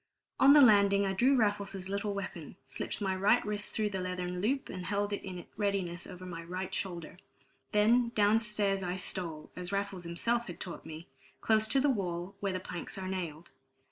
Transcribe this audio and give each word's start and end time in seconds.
On 0.39 0.53
the 0.53 0.63
landing 0.63 1.05
I 1.05 1.13
drew 1.13 1.35
Raffles's 1.35 1.87
little 1.87 2.15
weapon, 2.15 2.55
slipped 2.65 3.01
my 3.01 3.15
right 3.15 3.45
wrist 3.45 3.71
through 3.73 3.91
the 3.91 4.01
leathern 4.01 4.41
loop, 4.41 4.67
and 4.67 4.87
held 4.87 5.13
it 5.13 5.21
in 5.21 5.45
readiness 5.57 6.07
over 6.07 6.25
my 6.25 6.43
right 6.43 6.73
shoulder. 6.73 7.17
Then, 7.71 8.09
down 8.15 8.39
stairs 8.39 8.81
I 8.81 8.95
stole, 8.95 9.51
as 9.55 9.71
Raffles 9.71 10.03
himself 10.03 10.47
had 10.47 10.59
taught 10.59 10.87
me, 10.87 11.07
close 11.39 11.67
to 11.67 11.79
the 11.79 11.91
wall, 11.91 12.33
where 12.39 12.51
the 12.53 12.59
planks 12.59 12.97
are 12.97 13.07
nailed. 13.07 13.51